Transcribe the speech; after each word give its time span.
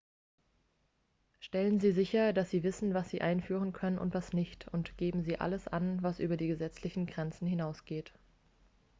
stellen 1.41 1.79
sie 1.79 1.91
sicher 1.91 2.33
dass 2.33 2.49
sie 2.49 2.63
wissen 2.63 2.95
was 2.95 3.11
sie 3.11 3.21
einführen 3.21 3.71
können 3.71 3.99
und 3.99 4.15
was 4.15 4.33
nicht 4.33 4.67
und 4.69 4.97
geben 4.97 5.21
sie 5.23 5.39
alles 5.39 5.67
an 5.67 6.01
was 6.01 6.17
über 6.19 6.37
die 6.37 6.47
gesetzlichen 6.47 7.05
grenzen 7.05 7.45
hinausgeht 7.45 8.11